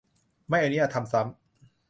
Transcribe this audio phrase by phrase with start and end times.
[0.49, 1.33] ไม่อนุญาตทำซ้ำ